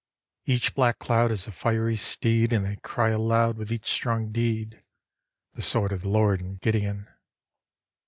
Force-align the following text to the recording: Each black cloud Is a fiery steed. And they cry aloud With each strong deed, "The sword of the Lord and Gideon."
Each 0.45 0.73
black 0.73 0.97
cloud 0.97 1.29
Is 1.31 1.45
a 1.45 1.51
fiery 1.51 1.95
steed. 1.95 2.51
And 2.53 2.65
they 2.65 2.77
cry 2.77 3.09
aloud 3.11 3.55
With 3.57 3.71
each 3.71 3.91
strong 3.91 4.31
deed, 4.31 4.83
"The 5.53 5.61
sword 5.61 5.91
of 5.91 6.01
the 6.01 6.09
Lord 6.09 6.41
and 6.41 6.59
Gideon." 6.59 7.07